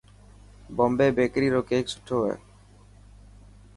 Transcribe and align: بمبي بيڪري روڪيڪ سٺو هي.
بمبي 0.75 1.07
بيڪري 1.17 1.47
روڪيڪ 1.55 1.85
سٺو 1.93 2.17
هي. 2.27 2.35